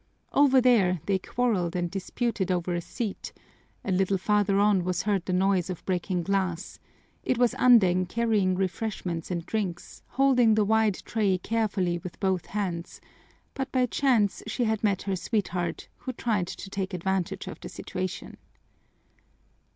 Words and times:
Over 0.33 0.59
there 0.61 0.99
they 1.05 1.19
quarreled 1.19 1.75
and 1.75 1.91
disputed 1.91 2.49
over 2.51 2.73
a 2.73 2.81
seat, 2.81 3.31
a 3.85 3.91
little 3.91 4.17
farther 4.17 4.57
on 4.57 4.83
was 4.83 5.03
heard 5.03 5.23
the 5.27 5.31
noise 5.31 5.69
of 5.69 5.85
breaking 5.85 6.23
glass; 6.23 6.79
it 7.23 7.37
was 7.37 7.53
Andeng 7.53 8.07
carrying 8.09 8.55
refreshments 8.55 9.29
and 9.29 9.45
drinks, 9.45 10.01
holding 10.07 10.55
the 10.55 10.65
wide 10.65 10.95
tray 11.05 11.37
carefully 11.37 11.99
with 11.99 12.19
both 12.19 12.47
hands, 12.47 12.99
but 13.53 13.71
by 13.71 13.85
chance 13.85 14.41
she 14.47 14.63
had 14.63 14.83
met 14.83 15.03
her 15.03 15.15
sweetheart, 15.15 15.87
who 15.97 16.13
tried 16.13 16.47
to 16.47 16.69
take 16.71 16.95
advantage 16.95 17.45
of 17.45 17.59
the 17.59 17.69
situation. 17.69 18.37